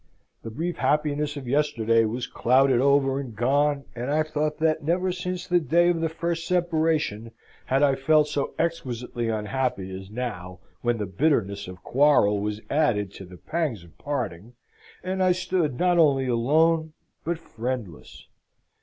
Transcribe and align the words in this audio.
The 0.41 0.49
brief 0.49 0.77
happiness 0.77 1.37
of 1.37 1.47
yesterday 1.47 2.05
was 2.05 2.25
clouded 2.25 2.81
over 2.81 3.19
and 3.19 3.35
gone, 3.35 3.85
and 3.95 4.09
I 4.09 4.23
thought 4.23 4.57
that 4.57 4.81
never 4.81 5.11
since 5.11 5.45
the 5.45 5.59
day 5.59 5.89
of 5.89 6.01
the 6.01 6.09
first 6.09 6.47
separation 6.47 7.29
had 7.67 7.83
I 7.83 7.93
felt 7.93 8.27
so 8.27 8.55
exquisitely 8.57 9.29
unhappy 9.29 9.91
as 9.91 10.09
now, 10.09 10.57
when 10.81 10.97
the 10.97 11.05
bitterness 11.05 11.67
of 11.67 11.83
quarrel 11.83 12.39
was 12.39 12.61
added 12.67 13.13
to 13.13 13.25
the 13.25 13.37
pangs 13.37 13.83
of 13.83 13.95
parting, 13.99 14.53
and 15.03 15.21
I 15.21 15.33
stood 15.33 15.77
not 15.77 15.99
only 15.99 16.25
alone 16.25 16.93
but 17.23 17.37
friendless. 17.37 18.25